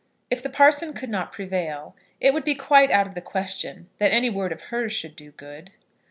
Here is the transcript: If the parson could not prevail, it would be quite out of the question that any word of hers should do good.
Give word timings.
If 0.31 0.41
the 0.41 0.49
parson 0.49 0.93
could 0.93 1.11
not 1.11 1.31
prevail, 1.31 1.95
it 2.19 2.33
would 2.33 2.43
be 2.43 2.55
quite 2.55 2.89
out 2.89 3.05
of 3.05 3.13
the 3.13 3.21
question 3.21 3.87
that 3.99 4.11
any 4.11 4.31
word 4.31 4.51
of 4.51 4.61
hers 4.73 4.91
should 4.93 5.15
do 5.15 5.29
good. 5.29 5.73